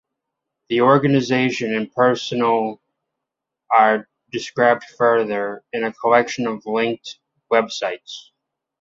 [0.69, 2.81] The organization and personnel
[3.69, 7.19] are described further, in a collection of linked
[7.51, 8.31] web sites.